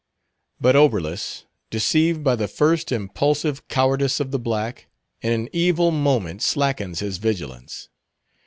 But 0.59 0.75
Oberlus, 0.75 1.45
deceived 1.69 2.23
by 2.23 2.35
the 2.35 2.47
first 2.47 2.91
impulsive 2.91 3.67
cowardice 3.67 4.19
of 4.19 4.31
the 4.31 4.39
black, 4.39 4.87
in 5.21 5.31
an 5.31 5.47
evil 5.53 5.91
moment 5.91 6.41
slackens 6.41 7.01
his 7.01 7.19
vigilance. 7.19 7.87